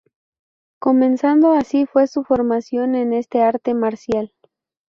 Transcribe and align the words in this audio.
Comenzando 0.81 1.53
así 1.53 1.85
su 2.07 2.23
formación 2.23 2.95
en 2.95 3.13
este 3.13 3.43
arte 3.43 3.75
marcial. 3.75 4.33